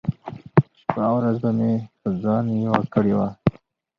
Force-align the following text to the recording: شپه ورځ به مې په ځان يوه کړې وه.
شپه 0.79 1.05
ورځ 1.15 1.35
به 1.43 1.49
مې 1.57 1.71
په 2.01 2.09
ځان 2.23 2.45
يوه 2.65 2.81
کړې 2.93 3.13
وه. 3.17 3.29